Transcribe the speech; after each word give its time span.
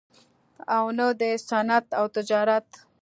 او 0.75 0.85
نه 0.97 1.07
دَصنعت 1.19 1.85
او 1.99 2.05
تجارت 2.15 2.67